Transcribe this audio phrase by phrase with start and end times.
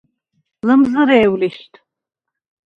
[0.67, 1.73] ლჷმზჷრე̄უ̂ ლიშდ!